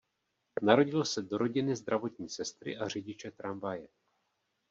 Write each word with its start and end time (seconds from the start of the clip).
Narodil 0.61 1.05
se 1.05 1.21
do 1.21 1.37
rodiny 1.37 1.75
zdravotní 1.75 2.29
sestry 2.29 2.77
a 2.77 2.87
řidiče 2.87 3.31
tramvaje. 3.31 3.87